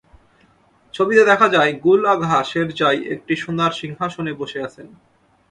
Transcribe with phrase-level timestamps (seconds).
[0.93, 4.87] ছবিতে দেখা যায়, গুল আঘা শেরজাই একটি সোনার সিংহাসনে বসে আছেন।